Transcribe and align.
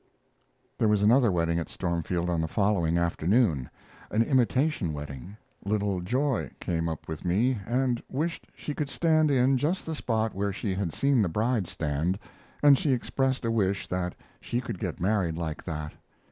There 0.79 0.87
was 0.87 1.03
another 1.03 1.31
wedding 1.31 1.59
at 1.59 1.69
Stormfield 1.69 2.27
on 2.27 2.41
the 2.41 2.47
following 2.47 2.97
afternoon 2.97 3.69
an 4.09 4.23
imitation 4.23 4.93
wedding. 4.93 5.37
Little 5.63 6.01
Joy 6.01 6.49
came 6.59 6.89
up 6.89 7.07
with 7.07 7.23
me, 7.23 7.59
and 7.67 8.01
wished 8.09 8.47
she 8.55 8.73
could 8.73 8.89
stand 8.89 9.29
in 9.29 9.59
just 9.59 9.85
the 9.85 9.93
spot 9.93 10.33
where 10.33 10.51
she 10.51 10.73
had 10.73 10.91
seen 10.91 11.21
the 11.21 11.29
bride 11.29 11.67
stand, 11.67 12.17
and 12.63 12.79
she 12.79 12.93
expressed 12.93 13.45
a 13.45 13.51
wish 13.51 13.87
that 13.89 14.15
she 14.39 14.59
could 14.59 14.79
get 14.79 14.99
married 14.99 15.37
like 15.37 15.63
that. 15.65 15.93